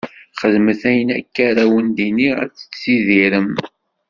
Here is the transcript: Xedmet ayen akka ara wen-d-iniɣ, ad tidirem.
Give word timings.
Xedmet 0.39 0.81
ayen 0.89 1.09
akka 1.19 1.41
ara 1.49 1.63
wen-d-iniɣ, 1.71 2.37
ad 2.45 2.53
tidirem. 2.81 3.51